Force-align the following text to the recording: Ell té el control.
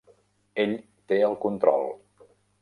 Ell 0.63 0.73
té 1.13 1.19
el 1.27 1.37
control. 1.45 1.87